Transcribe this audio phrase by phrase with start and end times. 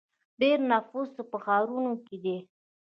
[0.39, 2.37] ډیری نفوس یې په ښارونو کې دی.